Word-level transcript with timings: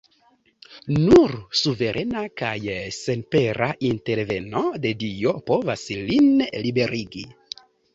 Nur 1.01 1.33
suverena 1.59 2.25
kaj 2.43 2.55
senpera 3.01 3.71
interveno 3.93 4.67
de 4.89 4.97
Dio 5.09 5.39
povas 5.53 5.89
lin 6.13 6.37
liberigi. 6.69 7.31